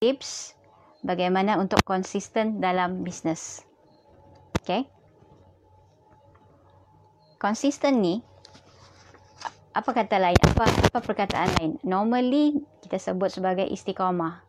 [0.00, 0.56] tips
[1.04, 3.68] bagaimana untuk konsisten dalam bisnes.
[4.64, 4.88] Okay.
[7.36, 8.24] Konsisten ni
[9.76, 10.40] apa kata lain?
[10.56, 11.72] Apa apa perkataan lain?
[11.84, 14.40] Normally kita sebut sebagai istiqamah.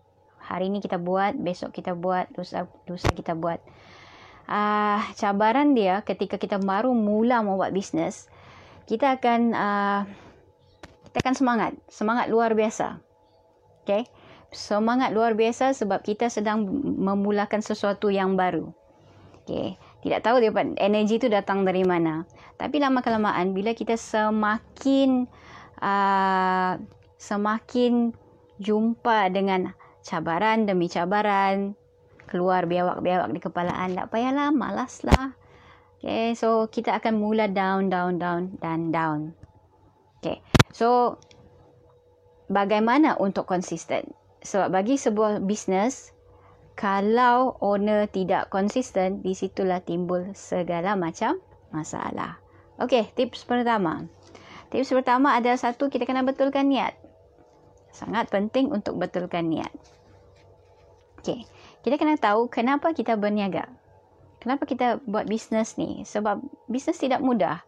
[0.41, 3.59] Hari ni kita buat, besok kita buat, lusa lusa kita buat.
[4.47, 8.27] Uh, cabaran dia ketika kita baru mula membuat bisnes,
[8.87, 10.01] kita akan uh,
[11.11, 12.99] kita akan semangat, semangat luar biasa.
[13.83, 14.07] Okay?
[14.51, 18.67] Semangat luar biasa sebab kita sedang memulakan sesuatu yang baru.
[19.41, 19.79] Okay.
[20.01, 20.51] Tidak tahu dia
[20.81, 22.25] energi itu datang dari mana.
[22.57, 25.29] Tapi lama kelamaan bila kita semakin
[25.77, 26.73] uh,
[27.21, 28.09] semakin
[28.57, 31.77] jumpa dengan cabaran demi cabaran
[32.25, 35.35] keluar biawak-biawak di kepala anda, payahlah, malaslah.
[36.01, 39.37] Okay, so kita akan mula down, down, down dan down.
[40.17, 40.41] Okay,
[40.73, 41.19] so
[42.49, 44.09] bagaimana untuk konsisten?
[44.41, 46.09] Sebab bagi sebuah bisnes,
[46.73, 51.37] kalau owner tidak konsisten, di situlah timbul segala macam
[51.69, 52.41] masalah.
[52.81, 54.09] Okey, tips pertama.
[54.73, 56.97] Tips pertama adalah satu, kita kena betulkan niat.
[57.93, 59.69] Sangat penting untuk betulkan niat.
[61.21, 61.45] Okey,
[61.85, 63.69] kita kena tahu kenapa kita berniaga.
[64.41, 66.01] Kenapa kita buat bisnes ni?
[66.01, 67.61] Sebab bisnes tidak mudah.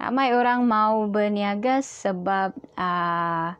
[0.00, 3.52] Ramai orang mau berniaga sebab uh,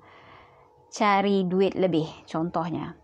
[0.97, 2.97] cari duit lebih contohnya.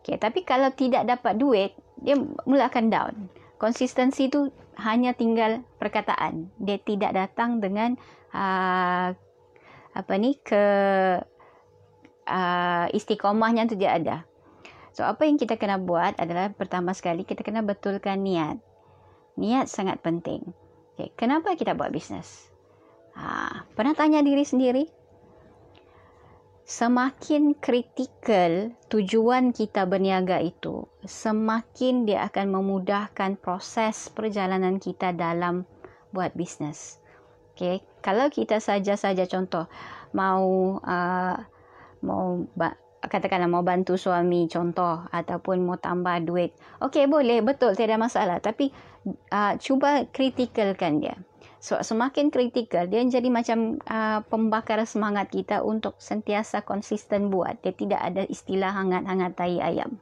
[0.00, 3.14] Okay, tapi kalau tidak dapat duit, dia mula akan down.
[3.60, 4.48] Konsistensi tu
[4.80, 6.48] hanya tinggal perkataan.
[6.56, 7.98] Dia tidak datang dengan
[8.32, 9.12] uh,
[9.90, 10.64] apa ni ke
[12.24, 14.24] uh, istiqomahnya tu dia ada.
[14.96, 18.56] So apa yang kita kena buat adalah pertama sekali kita kena betulkan niat.
[19.36, 20.40] Niat sangat penting.
[20.96, 22.48] Okay, kenapa kita buat bisnes?
[23.16, 24.99] Ha, pernah tanya diri sendiri?
[26.70, 35.66] Semakin kritikal tujuan kita berniaga itu, semakin dia akan memudahkan proses perjalanan kita dalam
[36.14, 37.02] buat bisnes.
[37.58, 39.66] Okay, kalau kita saja-saja contoh
[40.14, 41.36] mau uh,
[42.06, 42.46] mau
[43.02, 48.38] katakanlah mau bantu suami contoh ataupun mau tambah duit, okay boleh betul tidak ada masalah.
[48.38, 48.70] Tapi
[49.34, 51.18] uh, cuba kritikalkan dia.
[51.60, 57.60] So, semakin kritikal, dia jadi macam uh, pembakar semangat kita untuk sentiasa konsisten buat.
[57.60, 60.00] Dia tidak ada istilah hangat-hangat tai ayam.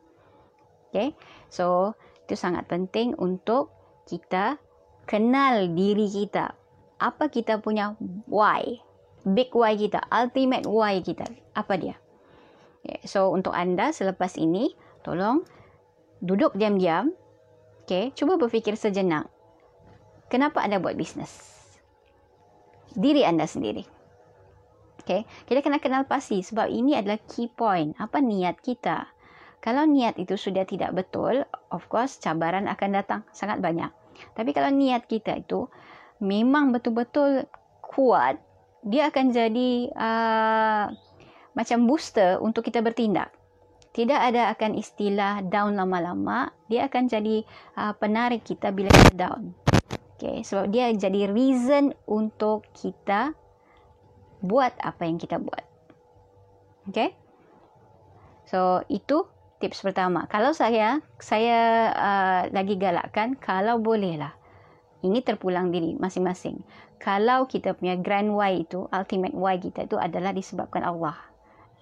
[0.89, 1.19] Okay?
[1.51, 3.75] So, itu sangat penting untuk
[4.07, 4.63] kita
[5.11, 6.55] kenal diri kita.
[7.03, 7.99] Apa kita punya
[8.31, 8.79] why?
[9.27, 9.99] Big why kita.
[10.15, 11.27] Ultimate why kita.
[11.59, 11.99] Apa dia?
[12.87, 13.03] Okay.
[13.03, 15.43] So, untuk anda selepas ini, tolong
[16.23, 17.11] duduk diam-diam.
[17.83, 18.15] Okay?
[18.15, 19.27] Cuba berfikir sejenak
[20.29, 21.33] kenapa anda buat bisnes?
[22.97, 23.85] Diri anda sendiri.
[25.09, 25.25] Okay.
[25.49, 27.97] Kita kena kenal pasti sebab ini adalah key point.
[27.97, 29.09] Apa niat kita?
[29.59, 33.89] Kalau niat itu sudah tidak betul, of course cabaran akan datang sangat banyak.
[34.37, 35.67] Tapi kalau niat kita itu
[36.23, 37.49] memang betul-betul
[37.83, 38.39] kuat,
[38.87, 40.85] dia akan jadi uh,
[41.57, 43.35] macam booster untuk kita bertindak.
[43.97, 47.43] Tidak ada akan istilah down lama-lama, dia akan jadi
[47.75, 49.68] uh, penarik kita bila kita down.
[50.19, 53.39] Okay, sebab dia jadi reason untuk kita
[54.43, 55.63] buat apa yang kita buat.
[56.91, 57.15] Okay.
[58.51, 59.31] So, itu
[59.63, 60.27] tips pertama.
[60.27, 61.59] Kalau saya, saya
[61.95, 64.35] uh, lagi galakkan, kalau boleh lah.
[65.07, 66.67] Ini terpulang diri masing-masing.
[66.99, 71.15] Kalau kita punya grand why itu, ultimate why kita itu adalah disebabkan Allah.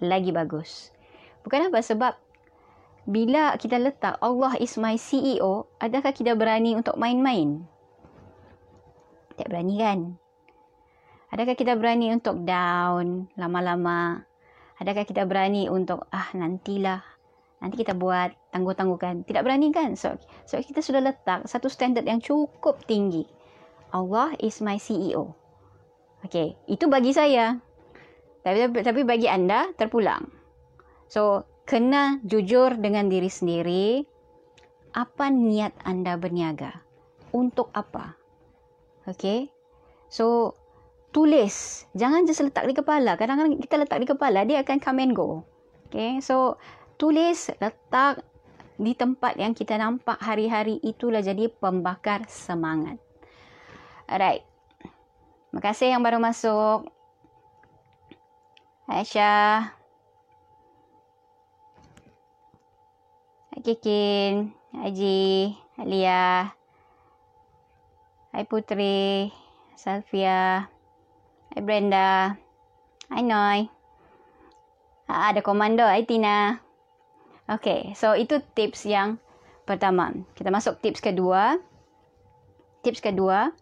[0.04, 0.92] Lagi bagus.
[1.40, 1.80] Bukan apa?
[1.80, 2.12] Sebab
[3.08, 7.64] bila kita letak Allah is my CEO, adakah kita berani untuk main-main?
[9.36, 9.98] Tak berani kan?
[11.32, 14.24] Adakah kita berani untuk down lama-lama?
[14.80, 17.00] Adakah kita berani untuk ah nantilah
[17.60, 19.24] nanti kita buat tangguh-tangguhkan?
[19.24, 19.96] Tidak berani kan?
[19.96, 20.16] So,
[20.48, 23.28] so kita sudah letak satu standard yang cukup tinggi.
[23.92, 25.32] Allah is my CEO.
[26.24, 27.60] Okay, itu bagi saya.
[28.40, 30.26] Tapi, tapi bagi anda terpulang.
[31.10, 34.06] So, kena jujur dengan diri sendiri.
[34.96, 36.82] Apa niat anda berniaga?
[37.34, 38.25] Untuk apa?
[39.06, 39.48] Okay.
[40.10, 40.54] So,
[41.14, 41.86] tulis.
[41.94, 43.14] Jangan just letak di kepala.
[43.14, 45.46] Kadang-kadang kita letak di kepala, dia akan come and go.
[45.88, 46.18] Okay.
[46.20, 46.58] So,
[46.98, 48.22] tulis, letak
[48.76, 53.00] di tempat yang kita nampak hari-hari itulah jadi pembakar semangat.
[54.04, 54.44] Alright.
[55.48, 56.84] Terima kasih yang baru masuk.
[58.86, 59.72] Aisyah.
[63.50, 64.52] Hai Kikin.
[64.76, 65.56] Haji.
[65.80, 66.52] Alia.
[68.36, 69.32] Hai Putri,
[69.80, 70.68] Salvia,
[71.48, 72.36] Hai Brenda,
[73.08, 73.64] Hai Noi.
[75.08, 76.60] Ah, ada komando, Hai Tina.
[77.48, 79.16] Okay, so itu tips yang
[79.64, 80.12] pertama.
[80.36, 81.56] Kita masuk tips kedua.
[82.84, 83.56] Tips kedua,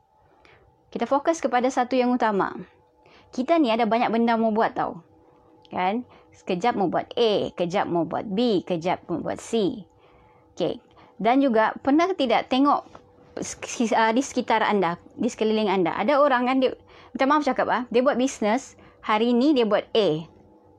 [0.90, 2.58] kita fokus kepada satu yang utama.
[3.30, 5.06] Kita ni ada banyak benda mau buat tau.
[5.70, 6.02] Kan?
[6.34, 9.86] Sekejap mau buat A, kejap mau buat B, kejap mau buat C.
[10.58, 10.82] Okay.
[11.22, 13.03] Dan juga pernah tidak tengok
[13.38, 15.94] uh, di sekitar anda, di sekeliling anda.
[15.94, 16.72] Ada orang kan dia,
[17.14, 20.26] minta maaf cakap ah, dia buat bisnes, hari ni dia buat A.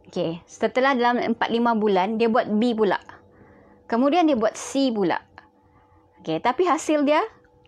[0.08, 0.40] Okay.
[0.48, 3.02] Setelah dalam 4-5 bulan, dia buat B pula.
[3.86, 5.20] Kemudian dia buat C pula.
[6.24, 6.40] Okay.
[6.40, 7.22] Tapi hasil dia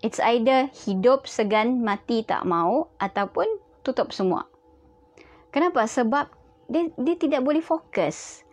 [0.06, 3.50] It's either hidup segan mati tak mau ataupun
[3.82, 4.46] tutup semua.
[5.50, 5.90] Kenapa?
[5.90, 6.30] Sebab
[6.70, 8.46] dia, dia tidak boleh fokus.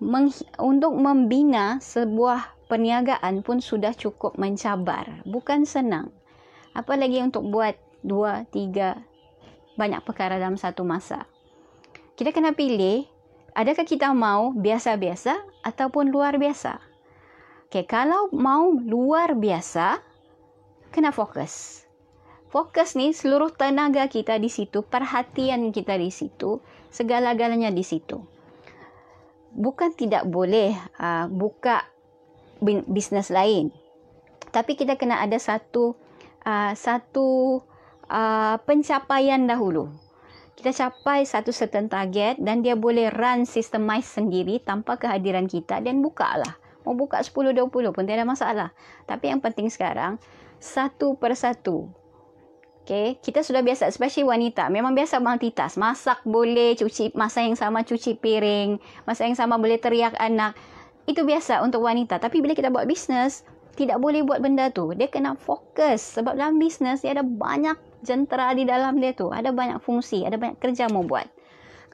[0.00, 5.24] Meng, untuk membina sebuah perniagaan pun sudah cukup mencabar.
[5.24, 6.12] Bukan senang.
[6.76, 7.74] Apalagi untuk buat
[8.04, 9.02] dua, tiga,
[9.74, 11.26] banyak perkara dalam satu masa.
[12.14, 13.08] Kita kena pilih,
[13.56, 16.78] adakah kita mau biasa-biasa ataupun luar biasa?
[17.68, 20.00] Okay, kalau mau luar biasa,
[20.88, 21.84] kena fokus.
[22.48, 28.24] Fokus ni seluruh tenaga kita di situ, perhatian kita di situ, segala-galanya di situ.
[29.52, 31.84] Bukan tidak boleh uh, buka
[32.62, 33.70] bisnes lain.
[34.48, 35.94] Tapi kita kena ada satu
[36.44, 37.60] uh, satu
[38.08, 39.92] uh, pencapaian dahulu.
[40.58, 46.02] Kita capai satu certain target dan dia boleh run systemize sendiri tanpa kehadiran kita dan
[46.02, 46.58] buka lah.
[46.82, 48.68] Mau buka 10-20 pun tidak ada masalah.
[49.06, 50.18] Tapi yang penting sekarang,
[50.58, 51.86] satu persatu.
[52.88, 55.76] Okay, kita sudah biasa, especially wanita, memang biasa multitask.
[55.76, 60.56] Masak boleh, cuci masa yang sama cuci piring, masa yang sama boleh teriak anak.
[61.08, 62.20] Itu biasa untuk wanita.
[62.20, 63.48] Tapi bila kita buat bisnes,
[63.80, 64.92] tidak boleh buat benda tu.
[64.92, 66.20] Dia kena fokus.
[66.20, 69.32] Sebab dalam bisnes, dia ada banyak jentera di dalam dia tu.
[69.32, 71.24] Ada banyak fungsi, ada banyak kerja mau buat.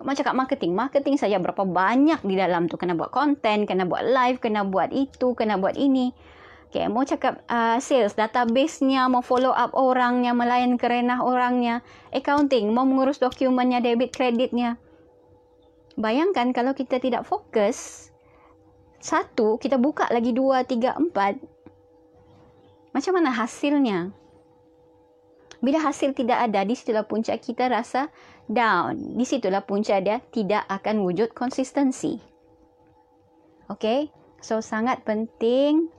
[0.03, 0.75] Macam cakap marketing.
[0.75, 2.75] Marketing saja berapa banyak di dalam tu.
[2.75, 6.11] Kena buat konten, kena buat live, kena buat itu, kena buat ini.
[6.75, 12.83] Okay, mau cakap uh, sales, database-nya, mau follow up orangnya, melayan kerenah orangnya, accounting, mau
[12.83, 14.75] mengurus dokumennya, debit kreditnya.
[15.95, 18.11] Bayangkan kalau kita tidak fokus,
[19.05, 21.37] satu, kita buka lagi dua, tiga, empat.
[22.97, 24.17] Macam mana hasilnya?
[25.61, 28.09] Bila hasil tidak ada, di situlah punca kita rasa
[28.49, 29.21] down.
[29.21, 32.17] Di situlah punca dia tidak akan wujud konsistensi.
[33.69, 34.09] Okay?
[34.41, 35.93] So, sangat penting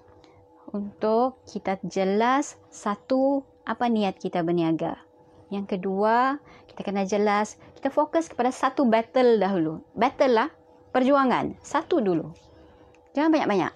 [0.74, 4.98] untuk kita jelas satu apa niat kita berniaga.
[5.54, 6.42] Yang kedua,
[6.74, 9.86] kita kena jelas kita fokus kepada satu battle dahulu.
[9.94, 10.50] Battle lah,
[10.90, 11.54] perjuangan.
[11.62, 12.34] Satu dulu.
[13.16, 13.74] Jangan banyak-banyak.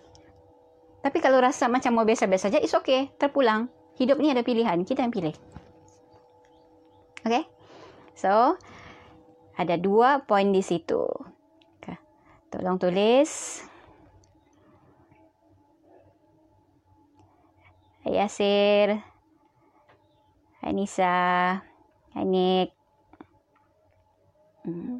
[0.99, 3.07] Tapi kalau rasa macam mau biasa-biasa saja, it's okay.
[3.15, 3.71] Terpulang.
[3.95, 4.83] Hidup ni ada pilihan.
[4.83, 5.31] Kita yang pilih.
[7.23, 7.47] Okay?
[8.19, 8.59] So,
[9.55, 11.07] ada dua poin di situ.
[11.79, 11.95] Okay.
[12.51, 13.63] Tolong tulis.
[18.03, 18.99] Hai Yasir.
[20.59, 21.15] Hai Nisa.
[22.11, 22.75] Hai Nick.
[24.67, 24.99] Hmm.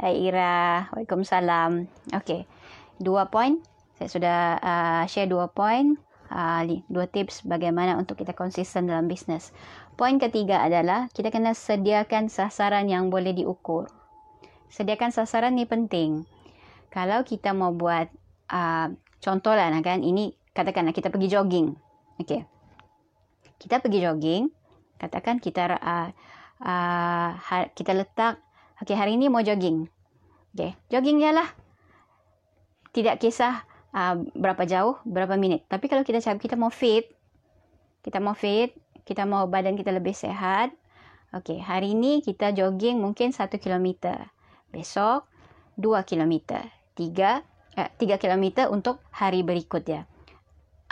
[0.00, 0.88] Hai Ira.
[0.88, 1.84] Waalaikumsalam.
[2.16, 2.48] Okey.
[2.96, 3.73] Dua poin.
[4.04, 5.96] Saya sudah uh, share dua poin.
[6.28, 9.48] Uh, dua tips bagaimana untuk kita konsisten dalam bisnes.
[9.96, 13.88] Poin ketiga adalah kita kena sediakan sasaran yang boleh diukur.
[14.68, 16.28] Sediakan sasaran ni penting.
[16.92, 18.12] Kalau kita mau buat
[18.52, 18.92] uh,
[19.24, 21.72] contohlah kan ini katakanlah kita pergi jogging.
[22.20, 22.44] Okey.
[23.56, 24.52] Kita pergi jogging.
[25.00, 26.12] Katakan kita uh,
[26.60, 27.30] uh,
[27.72, 28.36] kita letak
[28.84, 29.88] okey hari ini mau jogging.
[30.52, 31.48] Okey, jogging je lah.
[32.92, 35.64] Tidak kisah uh, berapa jauh, berapa minit.
[35.70, 37.06] Tapi kalau kita cakap kita mau fit,
[38.02, 38.74] kita mau fit,
[39.06, 40.74] kita mau badan kita lebih sehat.
[41.34, 44.14] Okey, hari ini kita jogging mungkin 1 km.
[44.70, 45.26] Besok
[45.78, 46.58] 2 km.
[46.94, 50.06] 3 eh, 3 km untuk hari berikutnya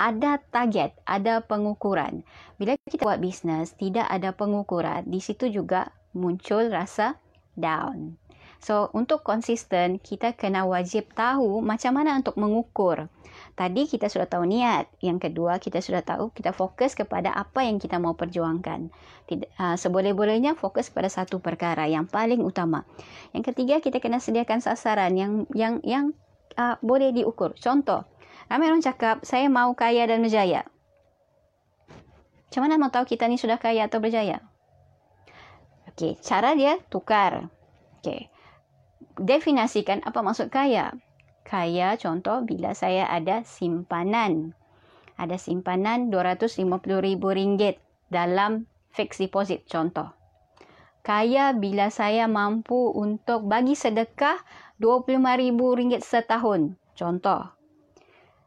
[0.03, 2.27] ada target, ada pengukuran.
[2.59, 7.23] Bila kita buat bisnes, tidak ada pengukuran, di situ juga muncul rasa
[7.55, 8.17] down.
[8.63, 13.11] So, untuk konsisten, kita kena wajib tahu macam mana untuk mengukur.
[13.59, 14.87] Tadi kita sudah tahu niat.
[15.03, 18.95] Yang kedua, kita sudah tahu kita fokus kepada apa yang kita mau perjuangkan.
[19.27, 22.87] Tidak, uh, seboleh-bolehnya fokus pada satu perkara yang paling utama.
[23.35, 26.15] Yang ketiga, kita kena sediakan sasaran yang yang yang
[26.55, 27.59] uh, boleh diukur.
[27.59, 28.07] Contoh,
[28.53, 30.69] Ramai orang cakap, saya mau kaya dan berjaya.
[32.49, 34.45] Macam mana mau tahu kita ni sudah kaya atau berjaya?
[35.89, 37.49] Okey, cara dia tukar.
[38.01, 38.32] Okey.
[39.21, 40.97] Definisikan apa maksud kaya.
[41.45, 44.57] Kaya contoh bila saya ada simpanan.
[45.21, 47.77] Ada simpanan RM250,000
[48.09, 50.13] dalam fixed deposit contoh.
[51.03, 54.39] Kaya bila saya mampu untuk bagi sedekah
[54.79, 56.79] RM25,000 setahun.
[56.95, 57.51] Contoh.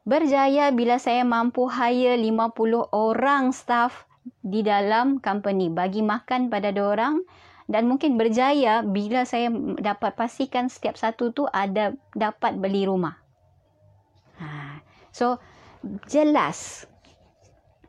[0.06, 4.06] Berjaya bila saya mampu hire 50 orang staff
[4.46, 7.26] di dalam company bagi makan pada orang
[7.66, 9.50] dan mungkin berjaya bila saya
[9.82, 13.18] dapat pastikan setiap satu tu ada dapat beli rumah.
[14.38, 14.82] Ha.
[15.10, 15.42] So
[16.06, 16.86] jelas.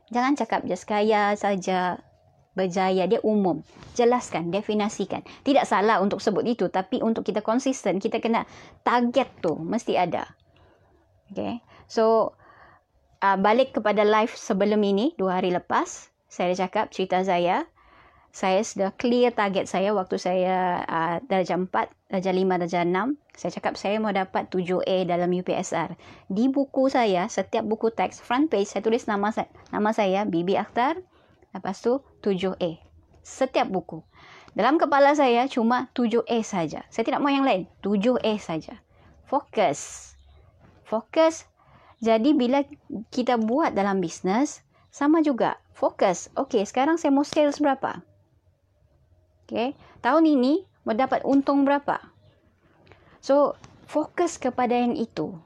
[0.07, 1.99] Jangan cakap just kaya saja
[2.57, 3.61] berjaya dia umum.
[3.93, 5.21] Jelaskan, definisikan.
[5.45, 8.49] Tidak salah untuk sebut itu tapi untuk kita konsisten kita kena
[8.81, 10.25] target tu mesti ada.
[11.31, 11.59] Okay.
[11.87, 12.35] So,
[13.23, 17.67] uh, balik kepada live sebelum ini, dua hari lepas, saya dah cakap cerita saya.
[18.31, 21.69] Saya sudah clear target saya waktu saya uh, darjah 4,
[22.13, 23.17] darjah 5, darjah 6.
[23.33, 25.97] Saya cakap saya mau dapat 7A dalam UPSR.
[26.29, 30.53] Di buku saya, setiap buku teks, front page, saya tulis nama saya, nama saya Bibi
[30.57, 31.01] Akhtar.
[31.51, 32.77] Lepas tu, 7A.
[33.25, 34.05] Setiap buku.
[34.53, 36.85] Dalam kepala saya, cuma 7A saja.
[36.93, 37.65] Saya tidak mau yang lain.
[37.81, 38.81] 7A saja.
[39.25, 40.13] Fokus.
[40.85, 41.49] Fokus
[41.97, 42.61] jadi bila
[43.09, 44.61] kita buat dalam bisnes,
[44.93, 45.57] sama juga.
[45.73, 46.29] Fokus.
[46.37, 48.05] Okey, sekarang saya mau sales berapa?
[49.47, 52.03] Okey, tahun ini mau dapat untung berapa?
[53.23, 53.55] So,
[53.87, 55.39] fokus kepada yang itu.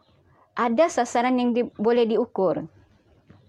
[0.58, 2.66] Ada sasaran yang di, boleh diukur.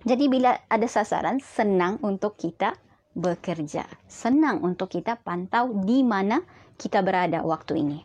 [0.05, 2.77] Jadi bila ada sasaran, senang untuk kita
[3.17, 3.89] bekerja.
[4.05, 6.45] Senang untuk kita pantau di mana
[6.77, 7.99] kita berada waktu ini.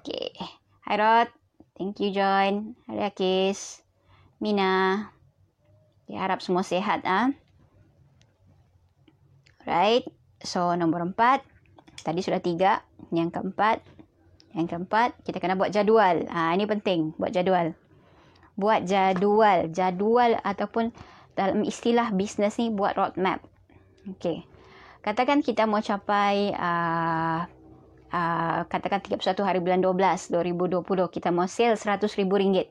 [0.00, 0.32] Okay.
[0.88, 1.28] Hai Rod.
[1.76, 2.80] Thank you John.
[2.88, 3.84] Hari Akis.
[4.40, 5.12] Mina.
[6.08, 7.28] Diharap semua sehat ah.
[9.68, 10.21] Right.
[10.42, 11.42] So nombor empat.
[12.02, 12.82] Tadi sudah tiga.
[13.14, 13.82] Yang keempat.
[14.54, 15.16] Yang keempat.
[15.22, 16.26] Kita kena buat jadual.
[16.30, 17.14] Ah ini penting.
[17.16, 17.74] Buat jadual.
[18.58, 19.70] Buat jadual.
[19.70, 20.90] Jadual ataupun
[21.32, 23.40] dalam istilah bisnes ni buat roadmap.
[24.18, 24.44] Okay.
[25.02, 27.42] Katakan kita mau capai uh,
[28.12, 32.70] uh, katakan 31 hari bulan 12 2020 kita mau sale 100 ribu ringgit.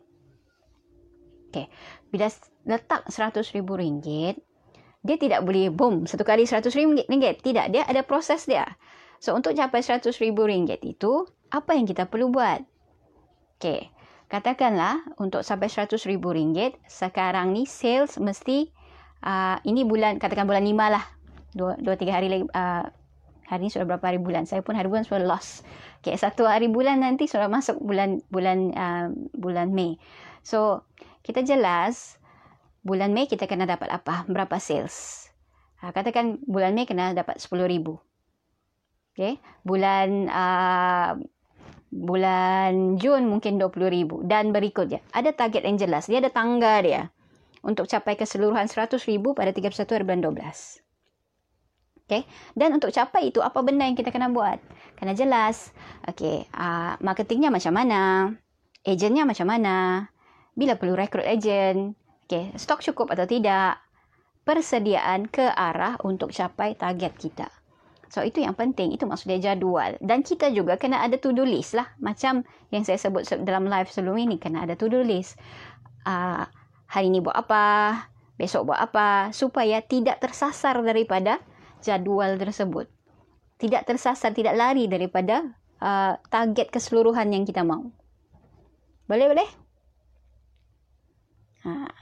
[1.51, 1.67] Okay.
[2.07, 2.31] Bila
[2.63, 4.39] letak RM100,000,
[5.01, 7.09] dia tidak boleh boom satu kali RM100,000.
[7.41, 7.65] Tidak.
[7.73, 8.65] Dia ada proses dia.
[9.21, 10.33] So, untuk capai RM100,000
[10.81, 11.13] itu,
[11.53, 12.61] apa yang kita perlu buat?
[13.57, 13.93] Okay.
[14.29, 18.71] Katakanlah, untuk sampai RM100,000, sekarang ni sales mesti,
[19.21, 21.05] uh, ini bulan, katakan bulan 5 lah.
[21.51, 22.87] Dua, dua tiga hari lagi, uh,
[23.51, 24.47] hari ni sudah berapa hari bulan?
[24.47, 25.67] Saya pun hari bulan sudah lost.
[25.99, 29.99] Okay, satu hari bulan nanti sudah masuk bulan bulan uh, bulan Mei.
[30.47, 30.87] So,
[31.27, 32.20] kita jelas
[32.81, 34.25] bulan Mei kita kena dapat apa?
[34.25, 35.29] Berapa sales?
[35.81, 37.57] Ha, katakan bulan Mei kena dapat 10,000.
[39.11, 39.37] Okay.
[39.65, 41.19] Bulan uh,
[41.91, 45.03] bulan Jun mungkin 20,000 dan berikutnya.
[45.13, 46.07] Ada target yang jelas.
[46.07, 47.11] Dia ada tangga dia
[47.61, 48.97] untuk capai keseluruhan 100,000
[49.37, 50.81] pada 31 hari bulan 12.
[52.07, 52.27] Okay.
[52.57, 54.59] Dan untuk capai itu, apa benda yang kita kena buat?
[54.99, 55.71] Kena jelas.
[56.03, 56.43] Okay.
[56.51, 58.33] Uh, marketingnya macam mana?
[58.83, 60.09] Agentnya macam mana?
[60.51, 61.95] bila perlu rekrut ejen,
[62.31, 63.83] okay, stok cukup atau tidak,
[64.41, 67.47] persediaan ke arah untuk capai target kita.
[68.11, 69.95] So itu yang penting, itu maksudnya jadual.
[70.03, 71.87] Dan kita juga kena ada to-do list lah.
[72.03, 75.39] Macam yang saya sebut dalam live sebelum ini, kena ada to-do list.
[76.03, 76.43] Uh,
[76.91, 77.95] hari ini buat apa,
[78.35, 81.39] besok buat apa, supaya tidak tersasar daripada
[81.79, 82.91] jadual tersebut.
[83.55, 87.87] Tidak tersasar, tidak lari daripada uh, target keseluruhan yang kita mau.
[89.07, 89.49] Boleh, boleh?
[91.63, 92.00] Ha.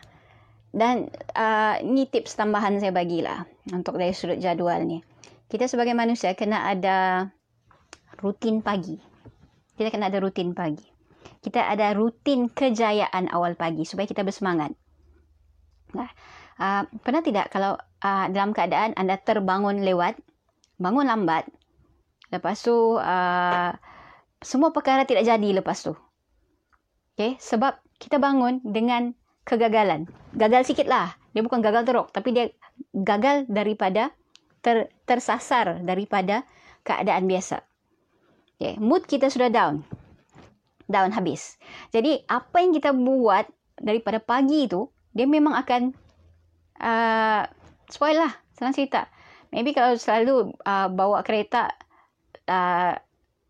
[0.70, 5.02] Dan uh, ni tips tambahan saya bagilah untuk dari sudut jadual ni.
[5.50, 7.26] Kita sebagai manusia kena ada
[8.22, 9.02] rutin pagi.
[9.74, 10.86] Kita kena ada rutin pagi.
[11.42, 14.76] Kita ada rutin kejayaan awal pagi supaya kita bersemangat.
[15.98, 16.10] Nah,
[16.62, 17.74] uh, pernah tidak kalau
[18.06, 20.22] uh, dalam keadaan anda terbangun lewat,
[20.78, 21.50] bangun lambat,
[22.30, 23.74] lepas tu uh,
[24.40, 25.98] semua perkara tidak jadi lepas tu.
[27.18, 27.36] Okay?
[27.42, 29.12] Sebab kita bangun dengan
[29.50, 30.06] kegagalan.
[30.38, 31.18] Gagal sikit lah.
[31.34, 32.14] Dia bukan gagal teruk.
[32.14, 32.46] Tapi dia
[32.94, 34.14] gagal daripada
[34.62, 36.46] ter, tersasar daripada
[36.86, 37.66] keadaan biasa.
[38.62, 38.78] Okay.
[38.78, 39.82] Mood kita sudah down.
[40.86, 41.58] Down habis.
[41.90, 43.50] Jadi apa yang kita buat
[43.82, 44.86] daripada pagi itu,
[45.18, 45.82] dia memang akan
[46.78, 47.44] uh,
[47.90, 48.34] spoil lah.
[48.54, 49.10] Senang cerita.
[49.50, 51.74] Maybe kalau selalu uh, bawa kereta
[52.46, 52.94] uh,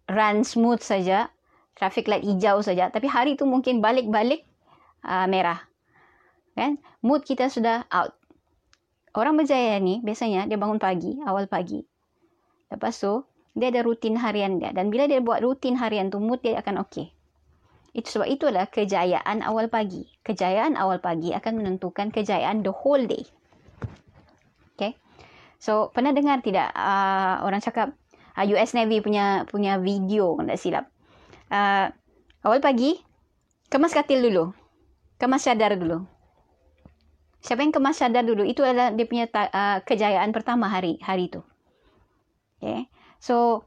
[0.08, 1.28] run smooth saja,
[1.76, 4.48] traffic light hijau saja, tapi hari itu mungkin balik-balik
[5.04, 5.69] uh, merah
[6.54, 6.82] kan?
[7.02, 8.16] Mood kita sudah out.
[9.18, 11.82] Orang berjaya ni biasanya dia bangun pagi awal pagi.
[12.70, 13.26] Lepas tu
[13.58, 14.70] dia ada rutin harian dia.
[14.72, 17.10] Dan bila dia buat rutin harian tu mood dia akan okey.
[17.94, 20.06] Itu sebab itulah kejayaan awal pagi.
[20.22, 23.26] Kejayaan awal pagi akan menentukan kejayaan the whole day.
[24.78, 24.94] Okay
[25.60, 27.92] so pernah dengar tidak uh, orang cakap
[28.40, 30.86] uh, US Navy punya punya video tak silap.
[31.52, 31.92] Uh,
[32.48, 32.96] awal pagi
[33.68, 34.56] kemas katil dulu.
[35.20, 36.08] Kemas cadar dulu.
[37.40, 38.44] Siapa yang kemas cadar dulu?
[38.44, 41.40] Itu adalah dia punya uh, kejayaan pertama hari hari itu.
[42.60, 42.92] Okay.
[43.24, 43.64] So,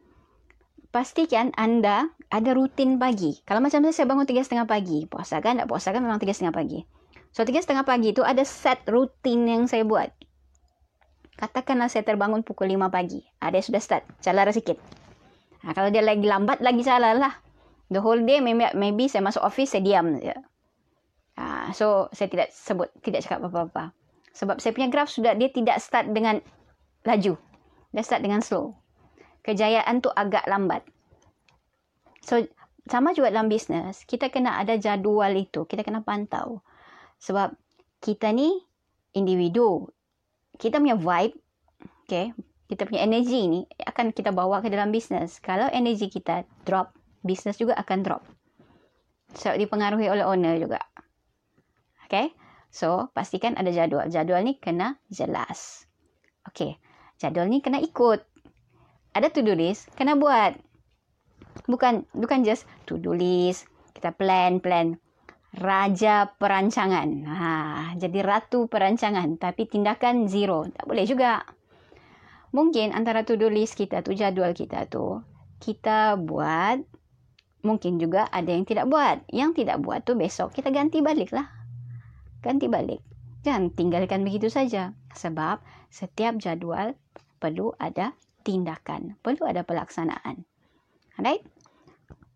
[0.93, 3.41] pastikan anda ada rutin pagi.
[3.49, 5.09] Kalau macam saya, saya bangun tiga setengah pagi.
[5.09, 5.57] Puasa kan?
[5.57, 6.85] Tak puasa kan memang tiga setengah pagi.
[7.33, 10.13] So, tiga setengah pagi itu ada set rutin yang saya buat.
[11.41, 13.25] Katakanlah saya terbangun pukul lima pagi.
[13.41, 14.05] Ada ah, sudah start.
[14.21, 14.77] Calar sikit.
[15.65, 17.41] Ha, kalau dia lagi lambat, lagi calar lah.
[17.89, 20.45] The whole day, maybe, maybe saya masuk office, saya diam saja.
[21.73, 23.97] So, saya tidak sebut, tidak cakap apa-apa.
[24.33, 26.41] Sebab saya punya graf sudah, dia tidak start dengan
[27.05, 27.37] laju.
[27.93, 28.73] Dia start dengan slow.
[29.45, 30.87] Kejayaan tu agak lambat.
[32.25, 32.41] So,
[32.89, 35.69] sama juga dalam bisnes, kita kena ada jadual itu.
[35.69, 36.65] Kita kena pantau.
[37.21, 37.55] Sebab
[38.03, 38.51] kita ni
[39.15, 39.87] individu.
[40.59, 41.37] Kita punya vibe,
[42.07, 42.31] okay,
[42.69, 45.39] kita punya energi ni akan kita bawa ke dalam bisnes.
[45.45, 48.23] Kalau energi kita drop, bisnes juga akan drop.
[49.37, 50.81] Sebab dipengaruhi oleh owner juga.
[52.13, 52.37] Okay.
[52.69, 54.13] So, pastikan ada jadual.
[54.13, 55.89] Jadual ni kena jelas.
[56.45, 56.77] Okay.
[57.17, 58.21] Jadual ni kena ikut.
[59.17, 60.53] Ada to-do list, kena buat.
[61.65, 63.65] Bukan bukan just to-do list.
[63.97, 65.01] Kita plan, plan
[65.57, 67.09] raja perancangan.
[67.29, 67.53] Ha,
[67.97, 70.69] jadi ratu perancangan tapi tindakan zero.
[70.69, 71.45] Tak boleh juga.
[72.53, 75.21] Mungkin antara to-do list kita tu, jadual kita tu,
[75.65, 76.85] kita buat,
[77.65, 79.25] mungkin juga ada yang tidak buat.
[79.33, 81.62] Yang tidak buat tu besok kita ganti balik lah.
[82.43, 83.01] Ganti balik.
[83.47, 84.93] Jangan tinggalkan begitu saja.
[85.15, 86.99] Sebab setiap jadual
[87.39, 89.17] perlu ada tindakan.
[89.23, 90.43] Perlu ada pelaksanaan.
[91.19, 91.47] Alright?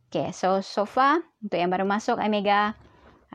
[0.06, 2.78] Okay, so so far untuk yang baru masuk Omega,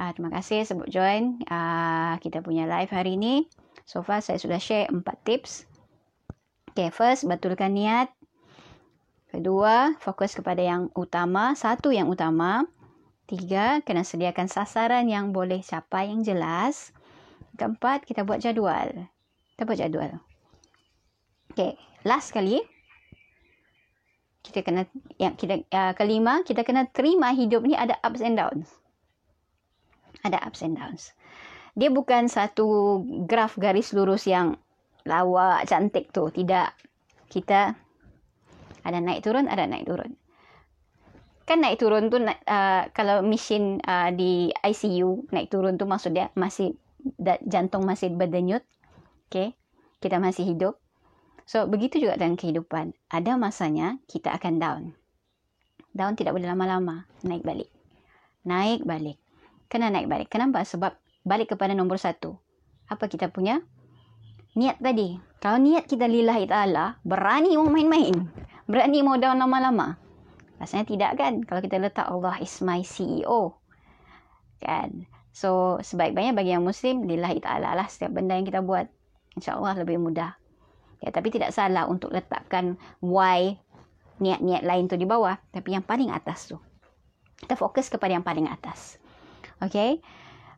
[0.01, 3.45] Uh, terima kasih sebut join uh, kita punya live hari ini.
[3.83, 5.67] So far saya sudah share empat tips.
[6.71, 8.07] Okay, first betulkan niat.
[9.29, 11.53] Kedua, fokus kepada yang utama.
[11.59, 12.67] Satu yang utama.
[13.31, 16.91] Tiga, kena sediakan sasaran yang boleh capai yang jelas.
[17.55, 19.07] Keempat, kita buat jadual.
[19.55, 20.19] Kita buat jadual.
[21.55, 22.59] Okay, last kali.
[24.43, 24.83] Kita kena,
[25.15, 28.81] yang kita, uh, kelima, kita kena terima hidup ni ada ups and downs
[30.23, 31.13] ada ups and downs.
[31.73, 34.59] Dia bukan satu graf garis lurus yang
[35.07, 36.29] lawak, cantik tu.
[36.29, 36.69] Tidak.
[37.31, 37.73] Kita
[38.83, 40.19] ada naik turun, ada naik turun.
[41.51, 46.31] Kan naik turun tu, uh, kalau mesin uh, di ICU, naik turun tu maksud dia
[46.31, 46.79] masih,
[47.43, 48.63] jantung masih berdenyut.
[49.27, 49.59] Okay.
[49.99, 50.79] Kita masih hidup.
[51.43, 52.95] So, begitu juga dalam kehidupan.
[53.11, 54.83] Ada masanya kita akan down.
[55.91, 57.03] Down tidak boleh lama-lama.
[57.27, 57.67] Naik balik.
[58.47, 59.19] Naik balik
[59.71, 60.27] kena naik balik.
[60.27, 60.67] Kenapa?
[60.67, 60.91] Sebab
[61.23, 62.35] balik kepada nombor satu.
[62.91, 63.63] Apa kita punya?
[64.59, 65.15] Niat tadi.
[65.39, 68.27] Kalau niat kita lillahi ta'ala, berani mau main-main.
[68.67, 69.95] Berani mau down lama-lama.
[70.61, 71.41] Rasanya tidak kan?
[71.41, 73.57] Kalau kita letak Allah is my CEO.
[74.61, 75.09] Kan?
[75.33, 78.85] So, sebaik-baiknya bagi yang Muslim, lillahi ta'ala lah setiap benda yang kita buat.
[79.33, 80.37] InsyaAllah lebih mudah.
[81.01, 83.57] Ya, tapi tidak salah untuk letakkan why
[84.21, 85.33] niat-niat lain tu di bawah.
[85.49, 86.61] Tapi yang paling atas tu.
[87.41, 89.01] Kita fokus kepada yang paling atas.
[89.65, 89.97] Okay.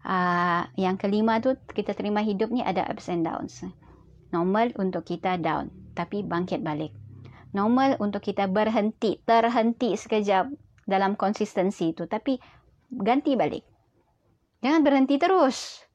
[0.04, 3.64] Uh, yang kelima tu kita terima hidup ni ada ups and downs.
[4.36, 5.72] Normal untuk kita down.
[5.96, 6.92] Tapi bangkit balik.
[7.54, 9.22] Normal untuk kita berhenti.
[9.24, 10.50] Terhenti sekejap
[10.90, 12.10] dalam konsistensi tu.
[12.10, 12.38] Tapi
[12.90, 13.64] ganti balik.
[14.66, 15.86] Jangan berhenti terus.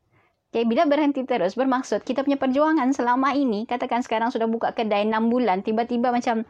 [0.48, 5.04] Okay, bila berhenti terus bermaksud kita punya perjuangan selama ini katakan sekarang sudah buka kedai
[5.04, 6.40] 6 bulan tiba-tiba macam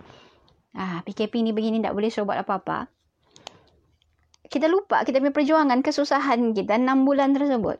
[0.78, 2.86] ah PKP ni begini tak boleh buat apa-apa
[4.48, 7.78] kita lupa kita punya perjuangan, kesusahan kita enam bulan tersebut.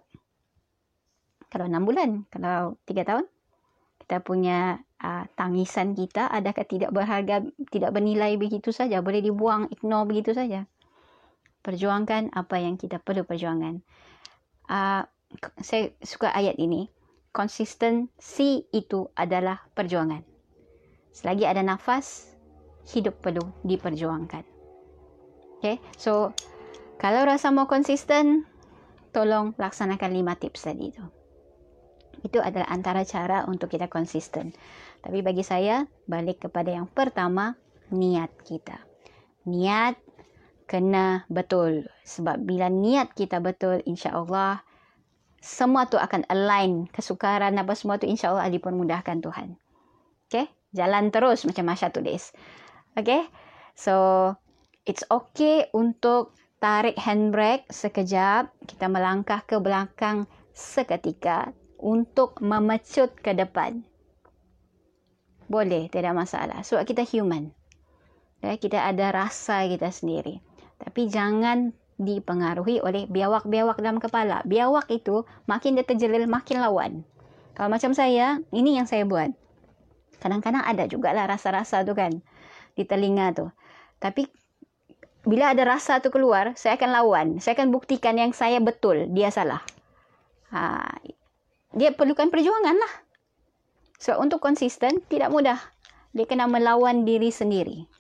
[1.49, 3.25] Kalau enam bulan, kalau tiga tahun,
[4.05, 10.07] kita punya uh, tangisan kita adakah tidak berharga, tidak bernilai begitu saja, boleh dibuang, ignore
[10.07, 10.67] begitu saja.
[11.63, 13.83] Perjuangkan apa yang kita perlu perjuangan.
[14.69, 15.03] Uh,
[15.61, 16.89] saya suka ayat ini.
[17.29, 20.25] Konsistensi itu adalah perjuangan.
[21.13, 22.35] Selagi ada nafas,
[22.89, 24.43] hidup perlu diperjuangkan.
[25.59, 26.33] Okay, so
[26.99, 28.49] kalau rasa mau konsisten,
[29.11, 31.05] tolong laksanakan lima tips tadi itu.
[32.27, 34.51] Itu adalah antara cara untuk kita konsisten.
[35.09, 37.57] Tapi bagi saya, balik kepada yang pertama,
[37.89, 38.77] niat kita.
[39.49, 39.97] Niat
[40.69, 41.89] kena betul.
[42.05, 44.61] Sebab bila niat kita betul, insya Allah,
[45.41, 46.93] semua tu akan align.
[46.93, 49.57] Kesukaran apa semua tu insya Allah dipermudahkan Tuhan.
[50.29, 50.53] Okay?
[50.77, 52.37] Jalan terus macam Masya tulis.
[52.93, 53.25] Okay?
[53.73, 54.37] So,
[54.85, 63.88] it's okay untuk tarik handbrake sekejap, kita melangkah ke belakang seketika untuk memecut ke depan.
[65.49, 66.61] Boleh, tidak masalah.
[66.61, 67.51] Sebab kita human.
[68.45, 70.45] Ya, kita ada rasa kita sendiri.
[70.79, 74.47] Tapi jangan dipengaruhi oleh biawak-biawak dalam kepala.
[74.47, 77.03] Biawak itu makin dia terjelil, makin lawan.
[77.59, 79.35] Kalau macam saya, ini yang saya buat.
[80.23, 82.23] Kadang-kadang ada juga lah rasa-rasa tu kan
[82.79, 83.51] di telinga tu.
[83.99, 84.31] Tapi
[85.27, 87.27] bila ada rasa tu keluar, saya akan lawan.
[87.43, 89.67] Saya akan buktikan yang saya betul, dia salah.
[90.55, 90.87] Ha,
[91.75, 92.93] dia perlukan perjuangan lah.
[93.99, 95.59] So, untuk konsisten, tidak mudah.
[96.15, 97.91] Dia kena melawan diri sendiri.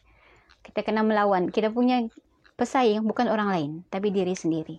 [0.62, 1.50] Kita kena melawan.
[1.50, 2.06] Kita punya
[2.54, 4.78] pesaing bukan orang lain, tapi diri sendiri.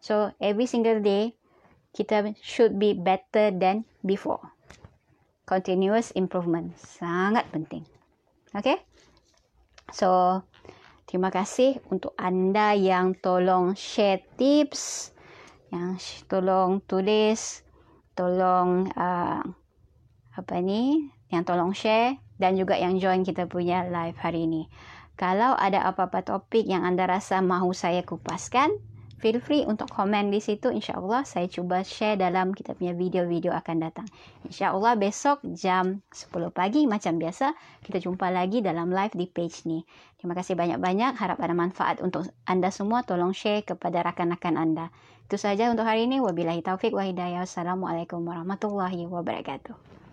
[0.00, 1.36] So, every single day,
[1.92, 4.40] kita should be better than before.
[5.44, 6.72] Continuous improvement.
[6.80, 7.84] Sangat penting.
[8.56, 8.80] Okay?
[9.92, 10.40] So,
[11.04, 15.12] terima kasih untuk anda yang tolong share tips,
[15.68, 17.60] yang tolong tulis,
[18.16, 19.44] tolong uh,
[20.34, 24.66] apa ni, yang tolong share dan juga yang join kita punya live hari ini.
[25.14, 28.74] Kalau ada apa-apa topik yang anda rasa mahu saya kupaskan,
[29.22, 30.74] feel free untuk komen di situ.
[30.74, 34.10] InsyaAllah saya cuba share dalam kita punya video-video akan datang.
[34.42, 37.54] InsyaAllah besok jam 10 pagi macam biasa,
[37.86, 39.86] kita jumpa lagi dalam live di page ni.
[40.18, 41.14] Terima kasih banyak-banyak.
[41.14, 43.06] Harap ada manfaat untuk anda semua.
[43.06, 44.90] Tolong share kepada rakan-rakan anda.
[45.24, 46.18] Itu saja untuk hari ini.
[46.18, 47.46] Wabillahi taufiq wa hidayah.
[47.46, 50.03] Assalamualaikum warahmatullahi wabarakatuh.